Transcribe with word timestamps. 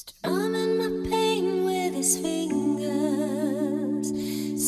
Strumming 0.00 0.72
my 0.78 0.88
pain 1.10 1.44
with 1.66 1.92
his 1.92 2.16
fingers, 2.16 4.06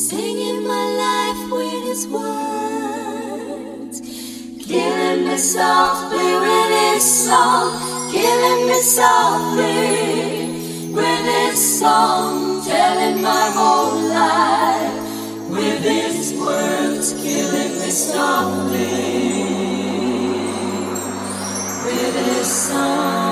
singing 0.07 0.67
my 0.67 0.85
life 1.05 1.51
with 1.51 1.83
his 1.89 2.07
words, 2.07 3.97
killing 4.63 5.27
me 5.27 5.37
softly 5.37 6.35
with 6.45 6.69
his 6.69 7.03
song, 7.25 7.71
killing 8.11 8.67
me 8.67 8.79
softly 8.81 10.93
with 10.93 11.25
his 11.25 11.79
song, 11.79 12.61
telling 12.63 13.19
my 13.23 13.49
whole 13.57 13.97
life 14.13 15.01
with 15.49 15.81
his 15.81 16.35
words, 16.35 17.13
killing 17.13 17.79
me 17.79 17.89
softly 17.89 18.87
with 21.85 22.15
his 22.27 22.47
song. 22.53 23.22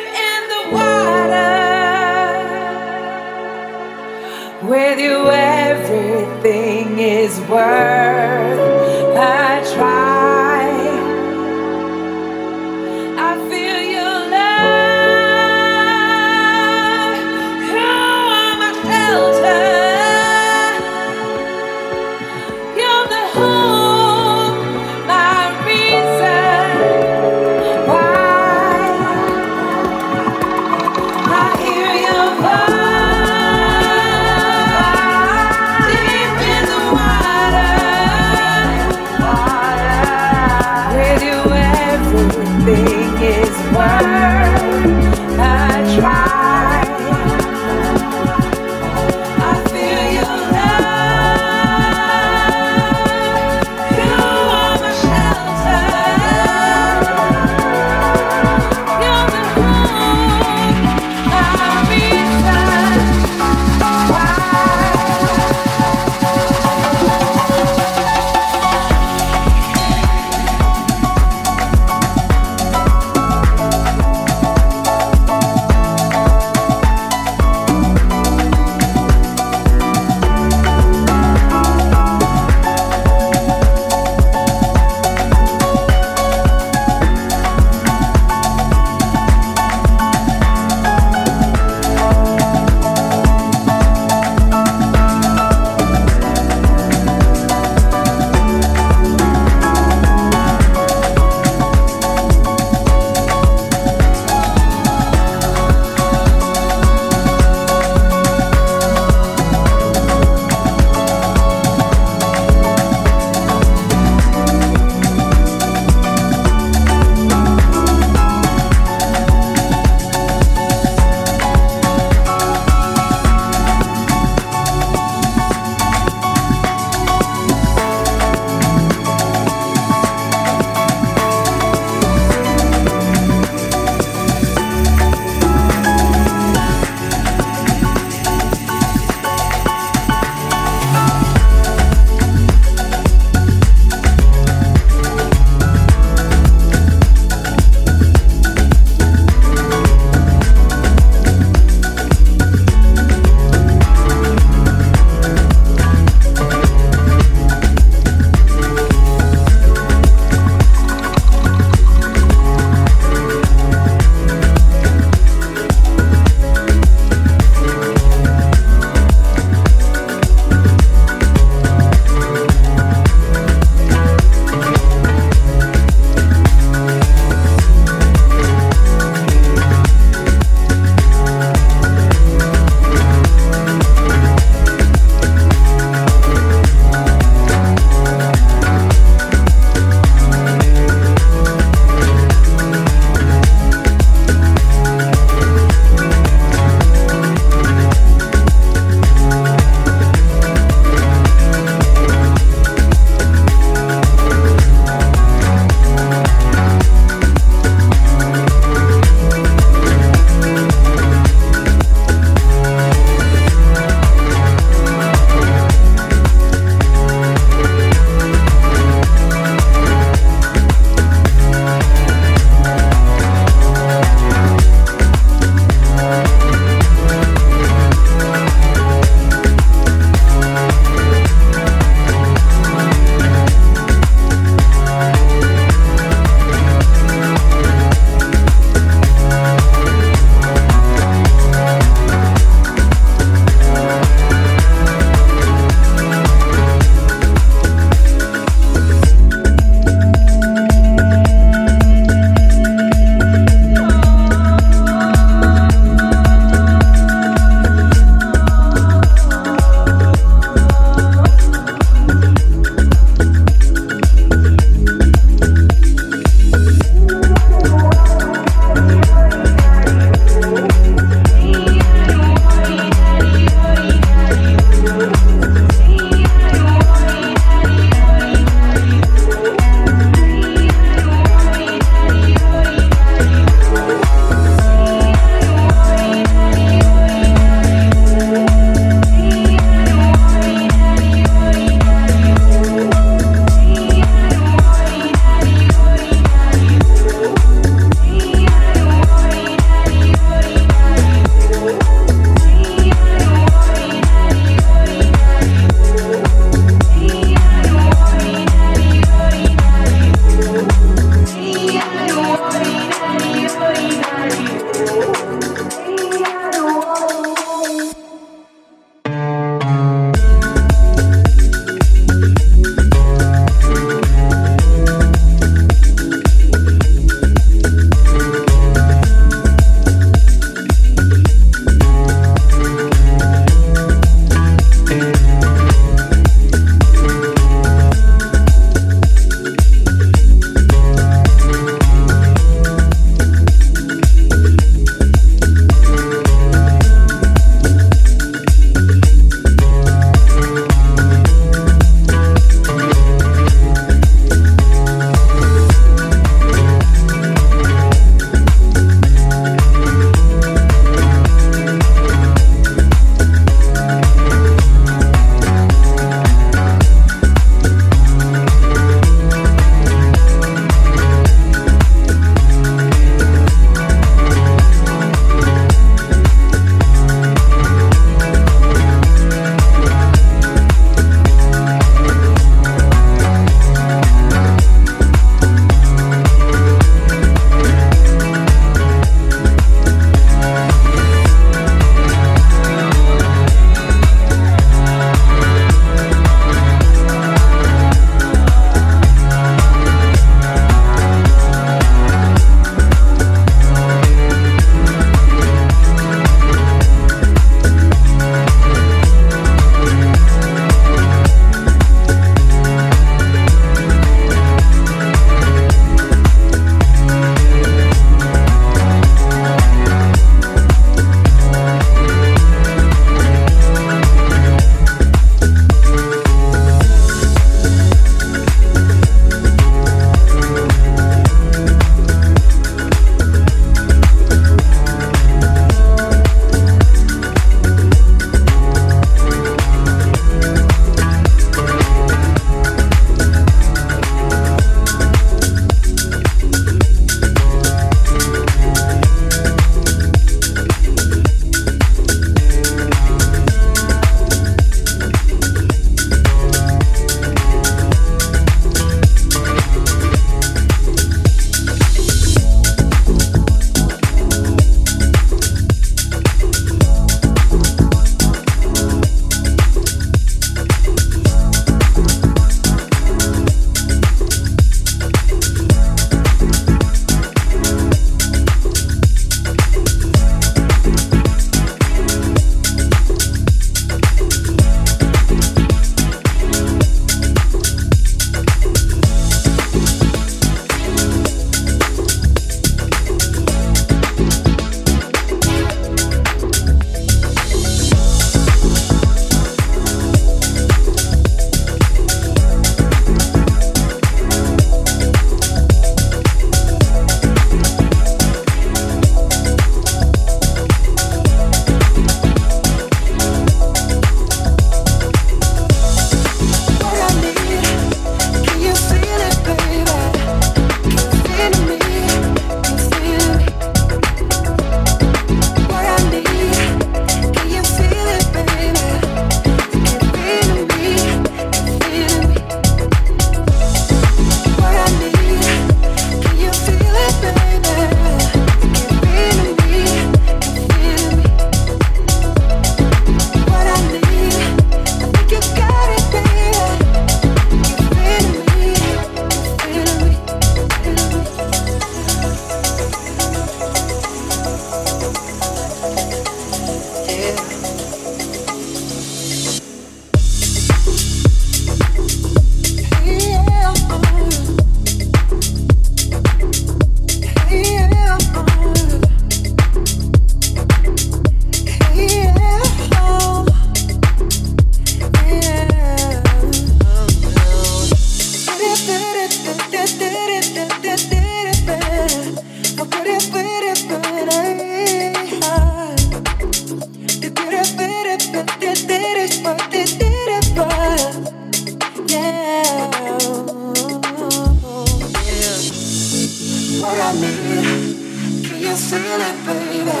feel 598.98 599.20
it, 599.20 599.38
baby. 599.46 600.00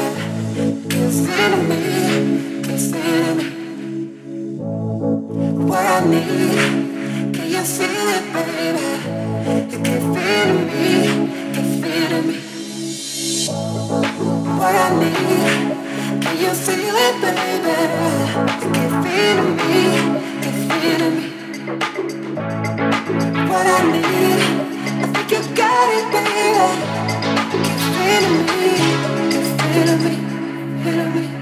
Can 7.34 7.46
you 7.54 7.62
feel 7.64 8.08
it, 8.16 8.24
baby? 8.34 8.88
You 9.72 9.78
can 9.86 10.00
feel 10.14 10.50
feel 11.82 12.18
me. 12.28 12.36
What 14.58 14.74
I 14.74 14.88
need, 15.00 16.22
can 16.22 16.34
you 16.42 16.52
feel 16.64 16.96
it, 17.06 17.14
baby? 17.22 17.76
You 18.62 18.70
can 18.76 18.90
feel 19.04 19.38
me, 19.58 19.82
can 20.42 20.56
feel 20.68 21.04
me. 21.16 21.26
What 23.50 23.66
I 23.66 23.78
need, 23.92 24.40
I 25.02 25.06
think 25.12 25.30
you 25.30 25.40
got 25.54 25.88
it, 25.98 26.06
baby 26.12 27.07
feel 28.08 28.30
me, 28.30 28.70
you 29.34 29.42
feel 29.72 29.96
me, 29.98 30.82
feel 30.84 31.10
me. 31.10 31.37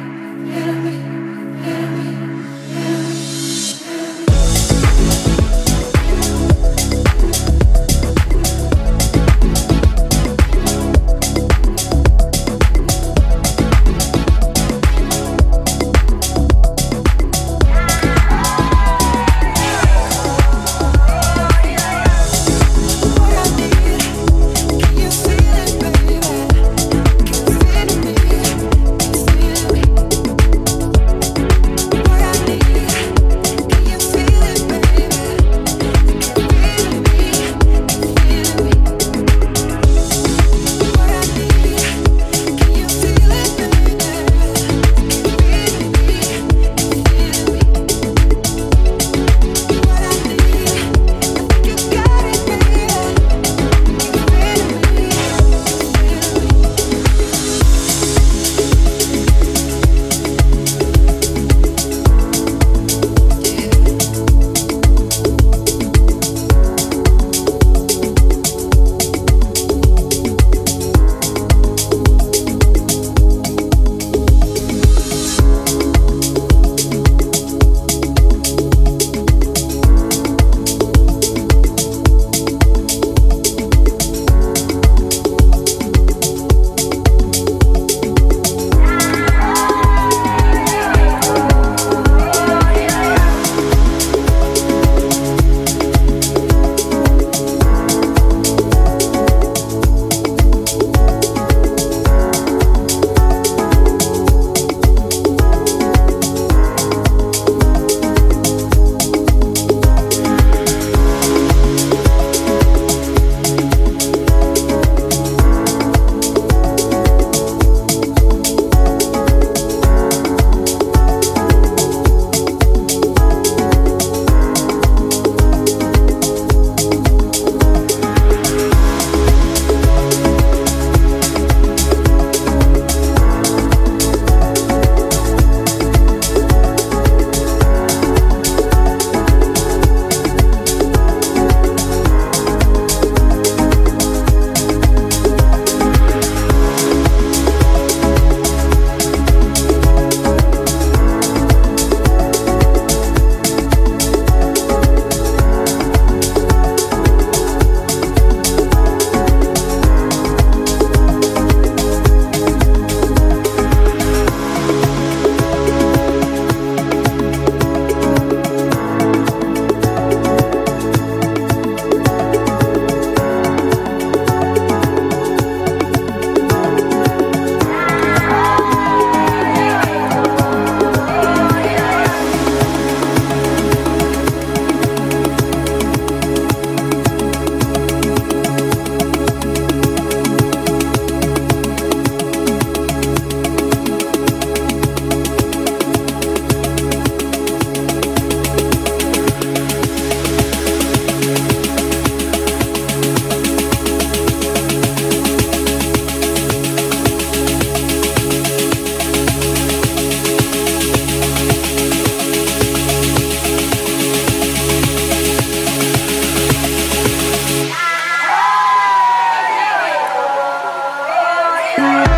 Bye. 221.77 222.16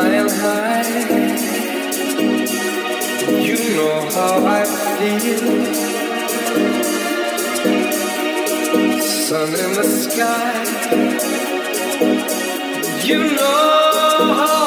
High. 0.00 0.84
You 3.42 3.56
know 3.74 4.08
how 4.14 4.46
I 4.46 4.64
feel. 4.96 5.42
Sun 9.00 9.48
in 9.48 9.70
the 9.74 9.82
sky. 9.82 10.54
You 13.04 13.18
know 13.34 14.34
how. 14.36 14.57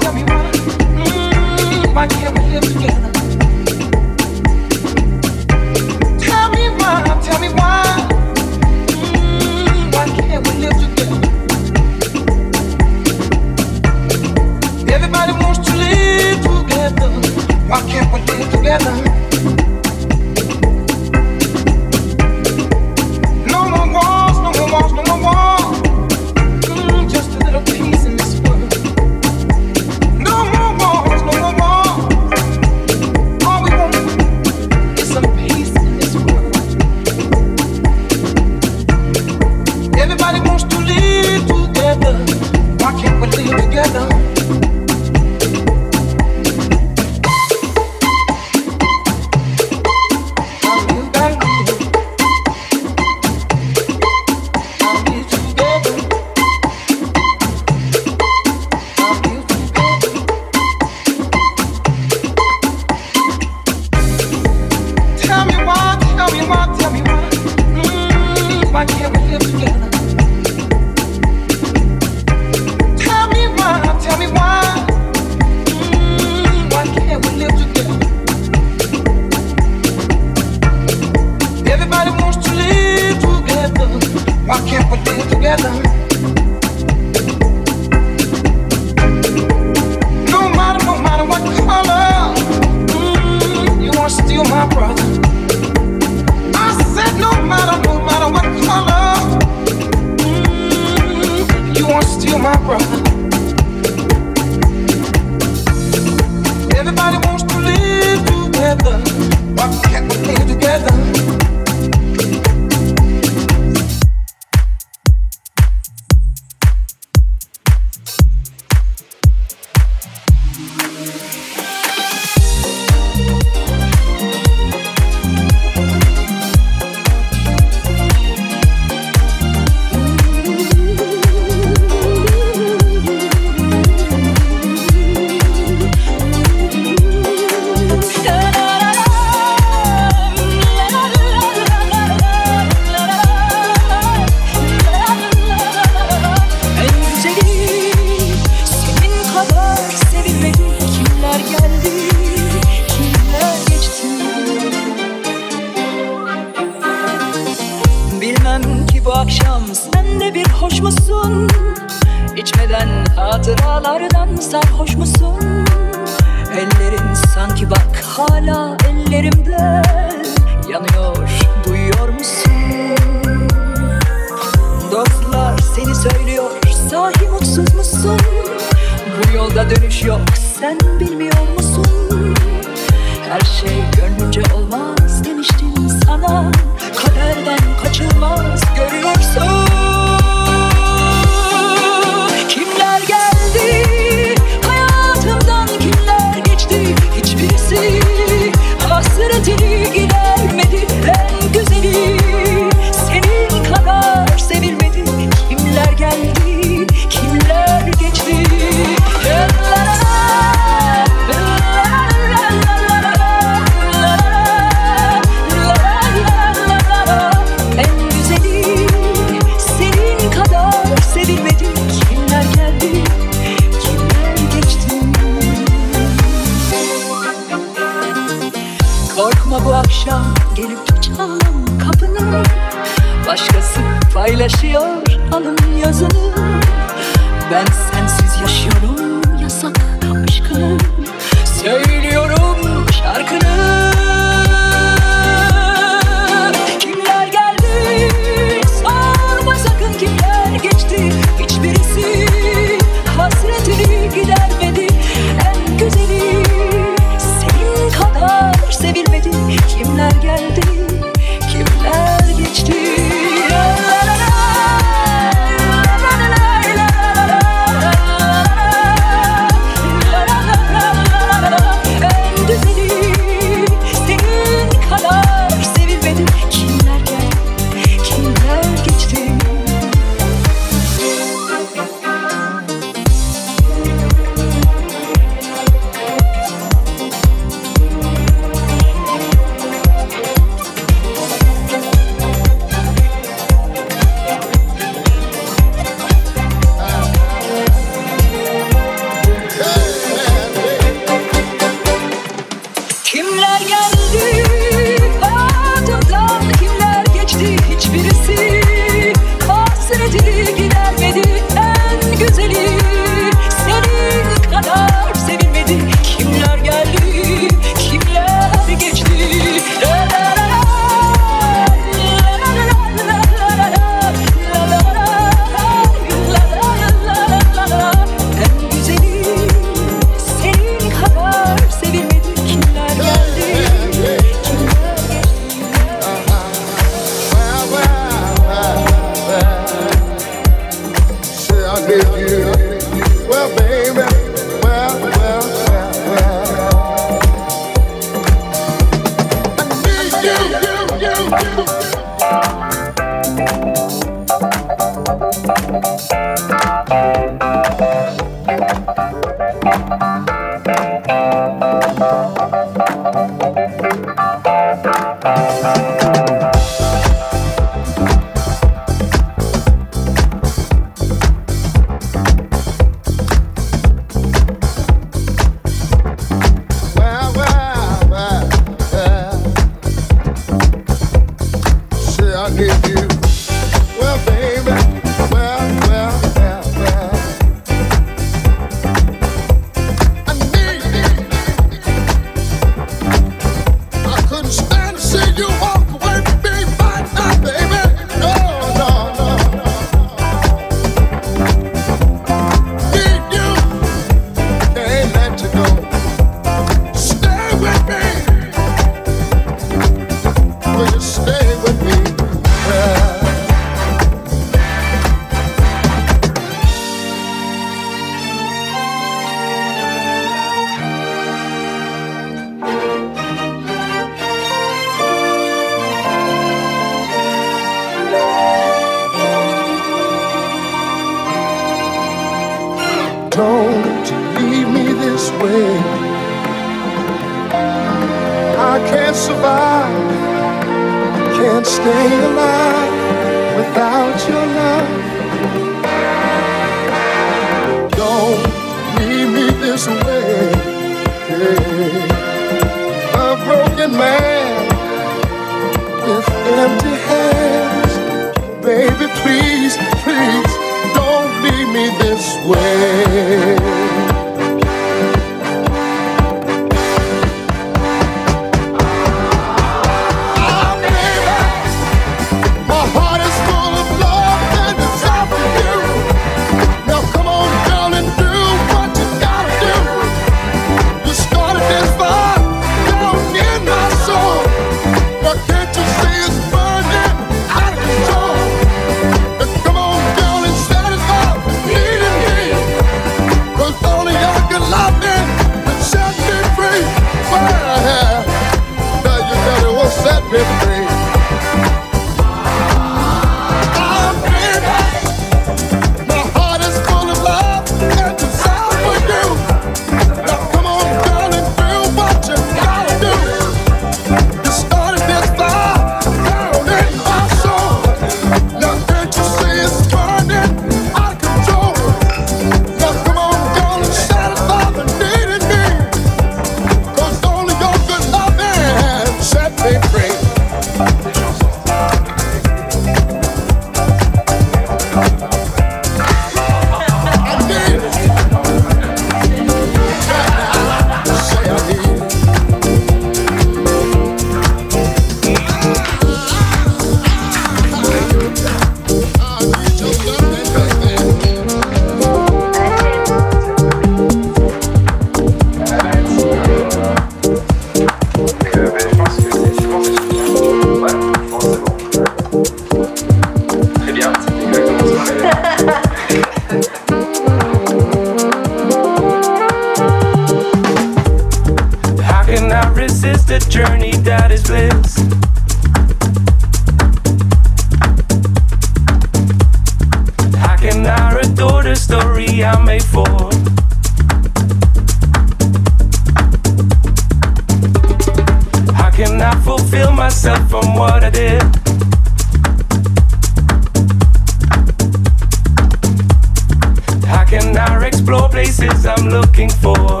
I'm 598.92 599.08
looking 599.08 599.48
for. 599.48 600.00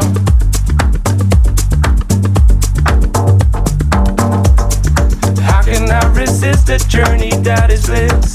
How 5.40 5.62
can 5.62 5.88
I 5.88 6.12
resist 6.12 6.66
the 6.66 6.84
journey 6.88 7.30
that 7.44 7.70
is 7.70 7.86
bliss? 7.86 8.34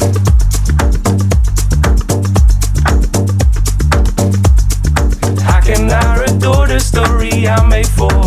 How 5.44 5.60
can 5.60 5.91
I 5.91 6.23
adore 6.23 6.68
the 6.68 6.80
story 6.80 7.48
I 7.49 7.68
made 7.68 7.88
for? 7.88 8.24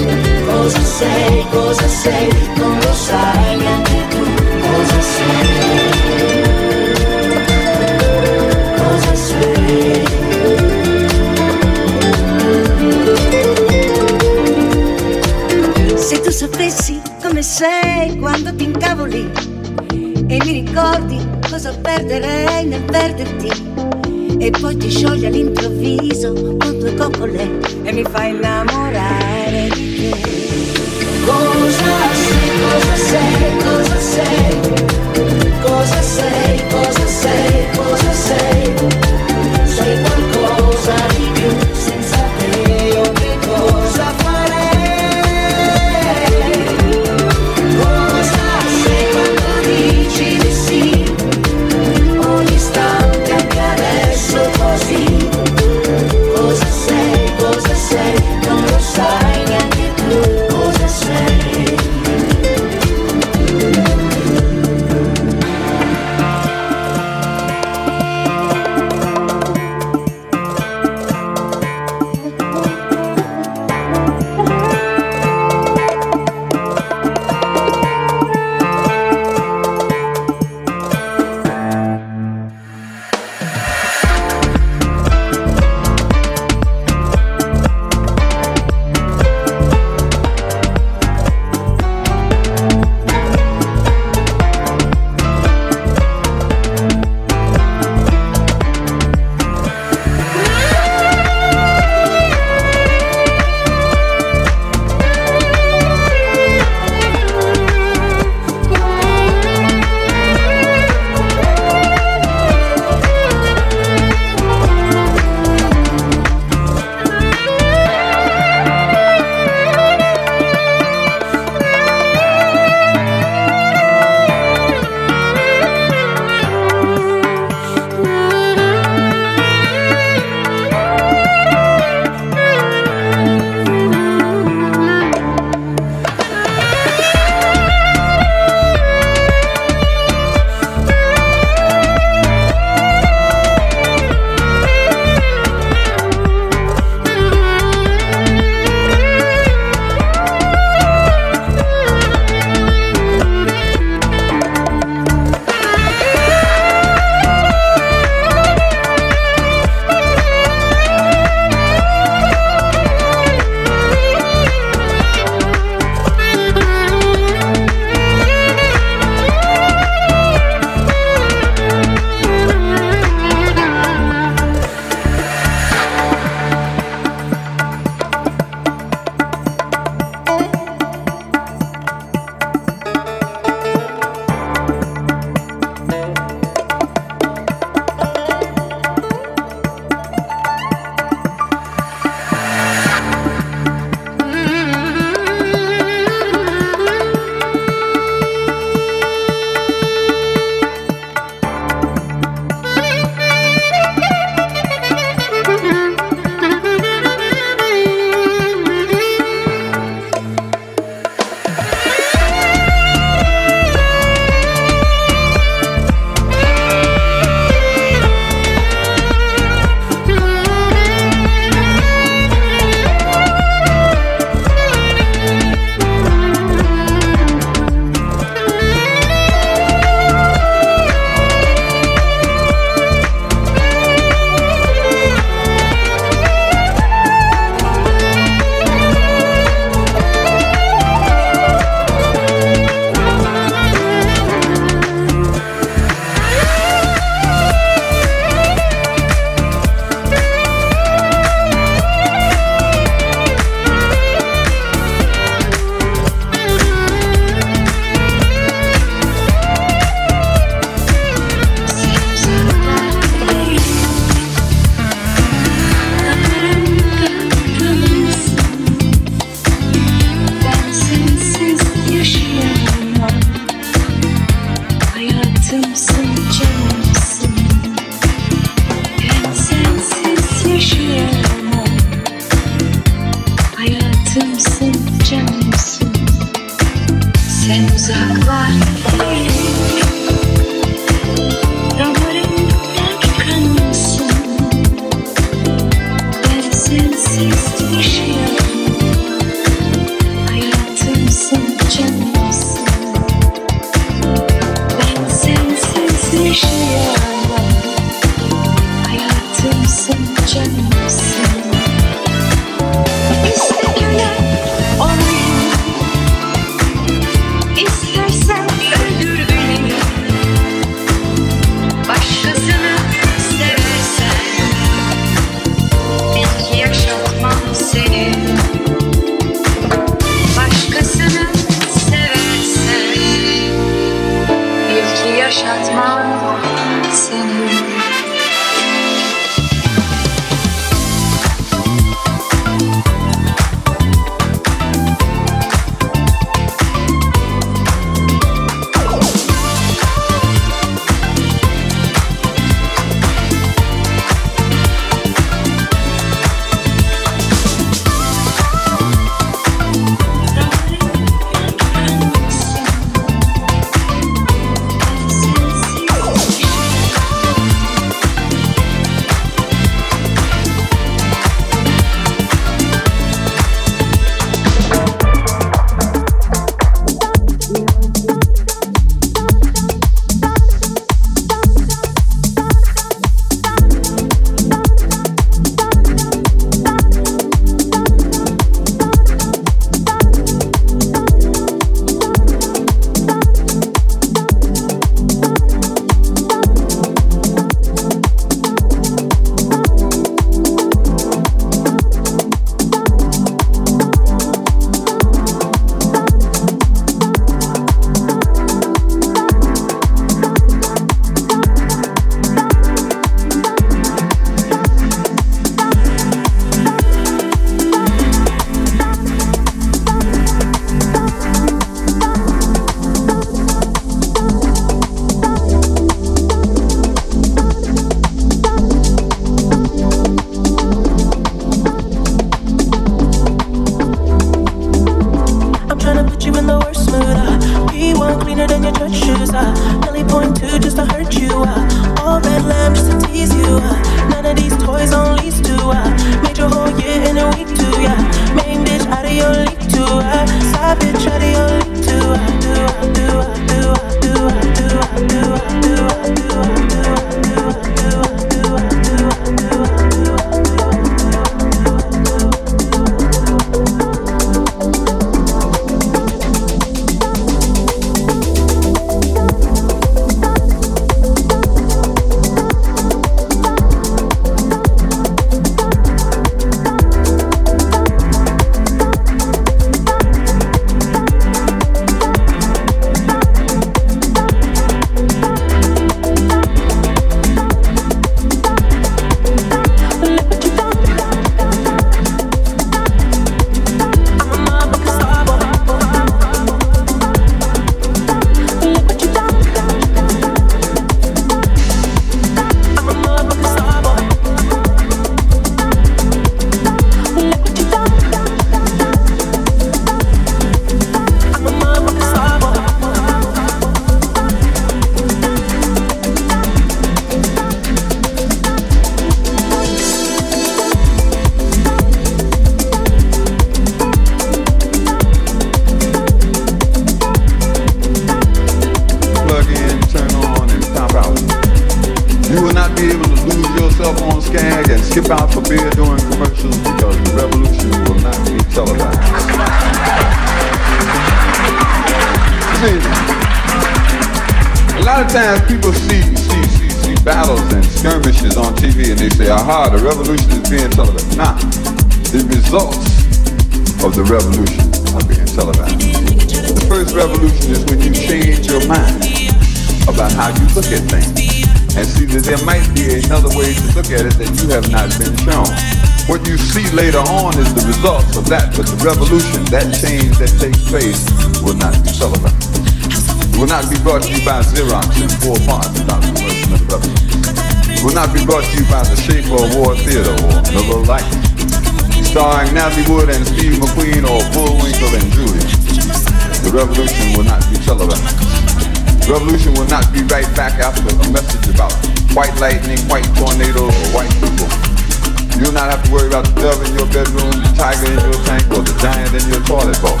Have 595.76 595.84
to 595.84 595.92
worry 595.92 596.08
about 596.08 596.24
the 596.24 596.34
dove 596.40 596.60
in 596.64 596.72
your 596.72 596.88
bedroom, 596.88 597.28
the 597.36 597.52
tiger 597.52 597.84
in 597.92 598.00
your 598.00 598.20
tank, 598.24 598.48
or 598.56 598.64
the 598.64 598.72
giant 598.80 599.12
in 599.12 599.24
your 599.28 599.44
toilet 599.44 599.76
bowl. 599.84 600.00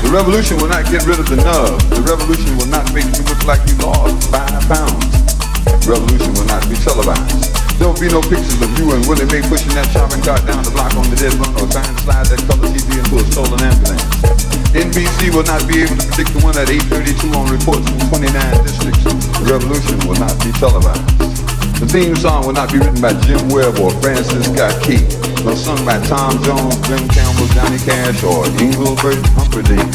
The 0.00 0.08
revolution 0.08 0.56
will 0.56 0.72
not 0.72 0.88
get 0.88 1.04
rid 1.04 1.20
of 1.20 1.28
the 1.28 1.36
nub. 1.36 1.76
The 1.92 2.00
revolution 2.08 2.56
will 2.56 2.72
not 2.72 2.88
make 2.96 3.04
you 3.12 3.20
look 3.28 3.44
like 3.44 3.60
you 3.68 3.76
lost 3.84 4.32
five 4.32 4.64
pounds. 4.64 5.04
The 5.84 5.92
revolution 5.92 6.32
will 6.32 6.48
not 6.48 6.64
be 6.72 6.76
televised. 6.80 7.52
There 7.76 7.84
will 7.84 8.00
be 8.00 8.08
no 8.08 8.24
pictures 8.24 8.56
of 8.64 8.70
you 8.80 8.96
and 8.96 9.04
Willie 9.04 9.28
Mae 9.28 9.44
pushing 9.44 9.76
that 9.76 9.92
shopping 9.92 10.24
cart 10.24 10.42
down 10.48 10.64
the 10.64 10.72
block 10.72 10.96
on 10.96 11.04
the 11.12 11.18
dead 11.20 11.36
run 11.36 11.52
or 11.60 11.68
trying 11.68 11.92
to 11.92 12.00
slide 12.00 12.26
that 12.32 12.40
color 12.48 12.72
TV 12.72 12.88
into 12.96 13.20
a 13.20 13.24
stolen 13.28 13.60
ambulance. 13.60 14.08
NBC 14.72 15.36
will 15.36 15.44
not 15.44 15.68
be 15.68 15.84
able 15.84 16.00
to 16.00 16.06
predict 16.08 16.32
the 16.32 16.40
one 16.40 16.56
at 16.56 16.72
832 16.72 17.28
on 17.36 17.44
reports 17.52 17.84
from 17.84 18.24
29 18.24 18.64
districts. 18.64 19.04
The 19.04 19.44
revolution 19.52 20.00
will 20.08 20.16
not 20.16 20.32
be 20.40 20.50
televised. 20.56 21.37
The 21.78 21.86
theme 21.86 22.16
song 22.16 22.42
will 22.44 22.58
not 22.58 22.72
be 22.72 22.78
written 22.82 23.00
by 23.00 23.14
Jim 23.22 23.38
Webb 23.54 23.78
or 23.78 23.94
Francis 24.02 24.50
Scott 24.50 24.74
Key, 24.82 24.98
nor 25.46 25.54
sung 25.54 25.78
by 25.86 26.02
Tom 26.10 26.34
Jones, 26.42 26.74
Glenn 26.82 27.06
Campbell, 27.06 27.46
Johnny 27.54 27.78
Cash, 27.78 28.18
or 28.26 28.50
Engelbert 28.58 29.22
Humperdinck, 29.38 29.86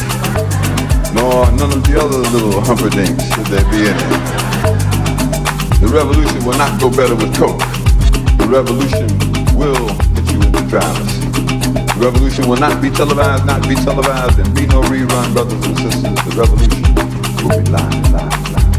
nor 1.11 1.43
none 1.59 1.75
of 1.75 1.83
the 1.83 1.99
other 1.99 2.23
little 2.31 2.63
Humperdinks 2.63 3.27
should 3.35 3.51
there 3.51 3.67
be 3.67 3.83
in 3.83 3.99
it. 3.99 4.23
The 5.83 5.91
revolution 5.91 6.39
will 6.47 6.55
not 6.55 6.79
go 6.79 6.87
better 6.87 7.19
with 7.19 7.35
Coke. 7.35 7.59
The 8.39 8.47
revolution 8.47 9.11
will 9.51 9.91
get 10.15 10.23
you 10.31 10.39
into 10.39 10.63
drivers. 10.71 11.11
The 11.99 11.99
revolution 11.99 12.47
will 12.47 12.63
not 12.63 12.81
be 12.81 12.95
televised, 12.95 13.45
not 13.45 13.59
be 13.67 13.75
televised, 13.75 14.39
and 14.39 14.47
be 14.55 14.65
no 14.71 14.79
rerun, 14.87 15.35
brothers 15.35 15.59
and 15.67 15.75
sisters. 15.83 16.15
The 16.15 16.33
revolution 16.39 16.79
will 17.43 17.59
be 17.59 17.67
live, 17.67 18.11
live, 18.15 18.53
live. 18.55 18.72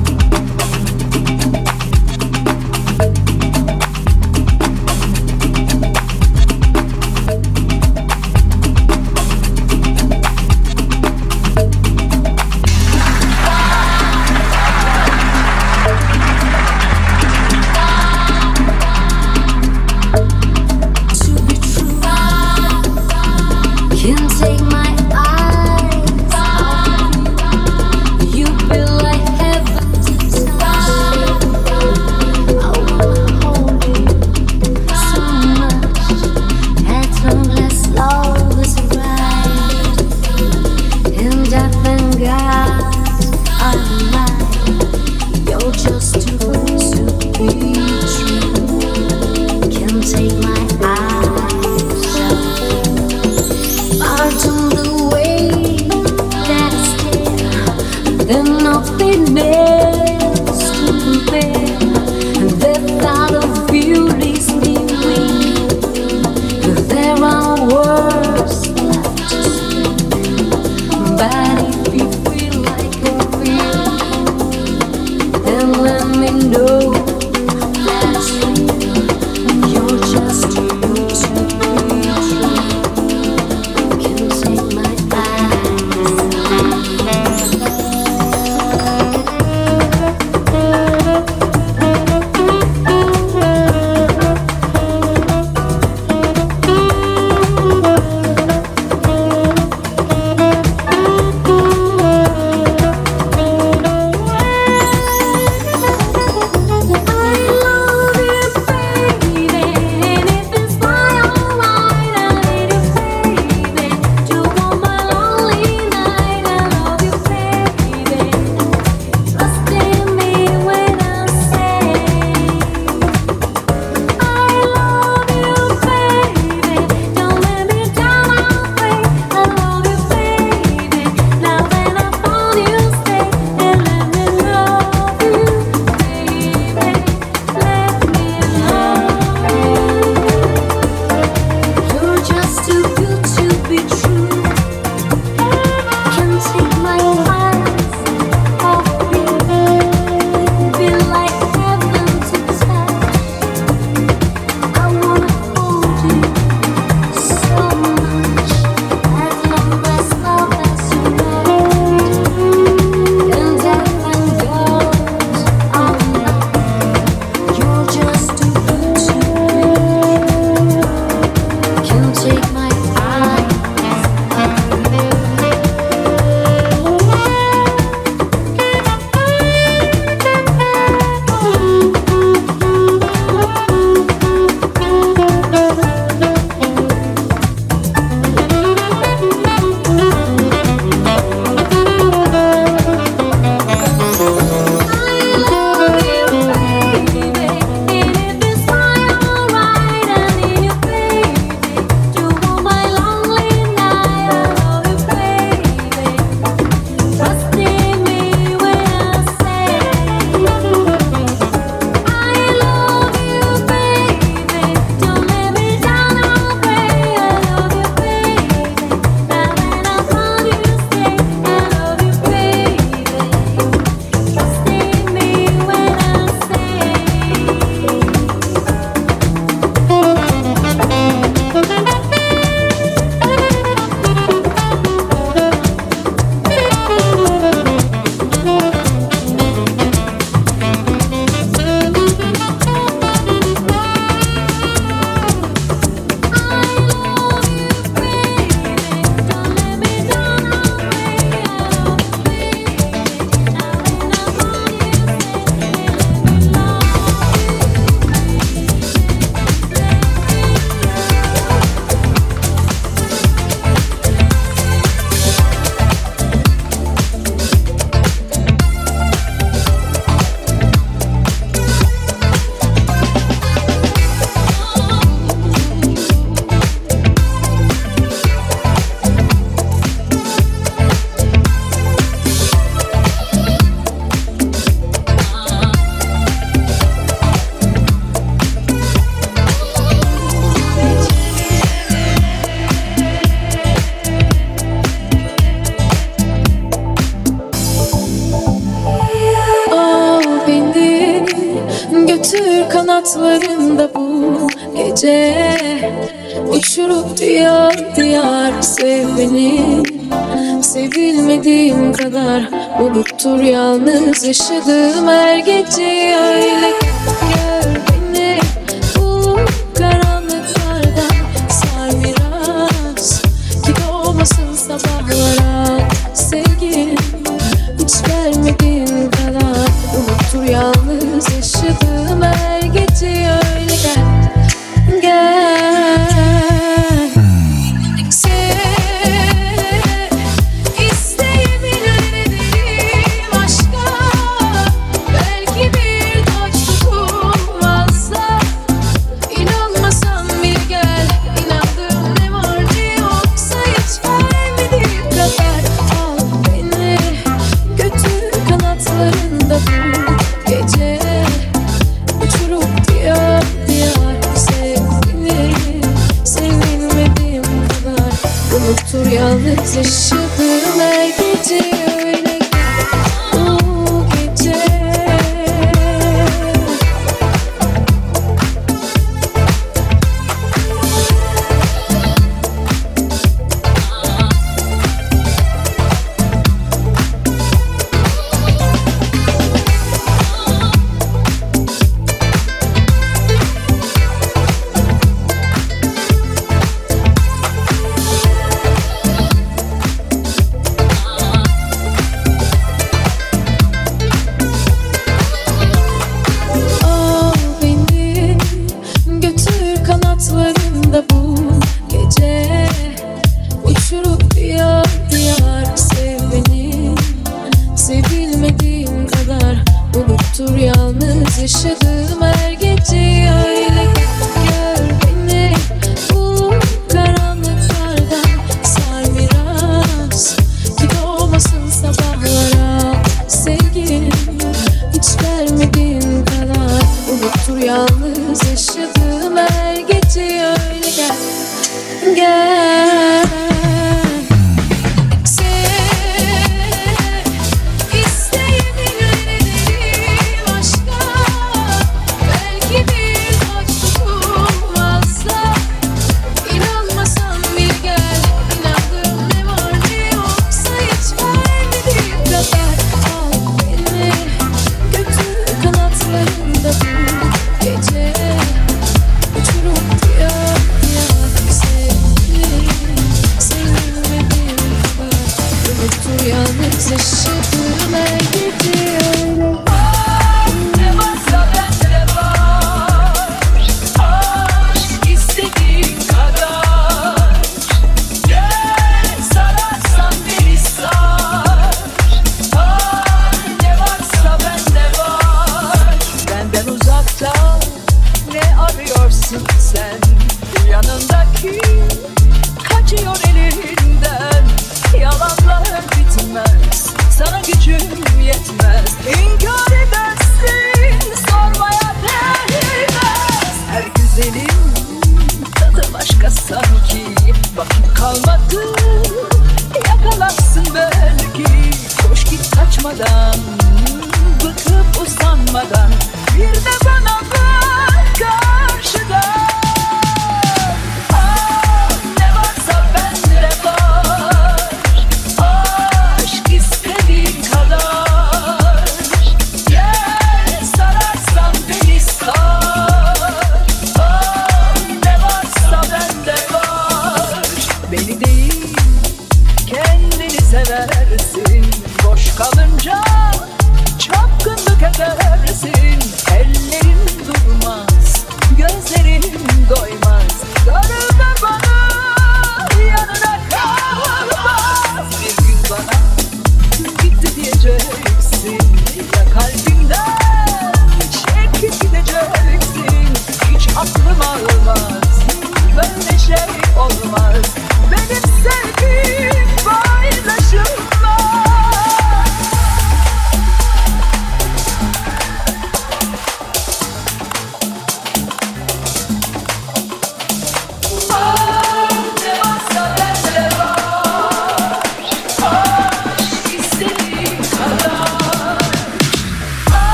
Unuttur 312.95 313.43
yalnız 313.43 314.25
yaşadığım 314.25 315.09
her 315.09 315.39
gece 315.39 316.17
Öyle 316.17 316.74